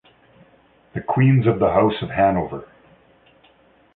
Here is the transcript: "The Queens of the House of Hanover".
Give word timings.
"The 0.95 1.01
Queens 1.01 1.45
of 1.45 1.59
the 1.59 1.69
House 1.69 2.01
of 2.01 2.09
Hanover". 2.09 2.67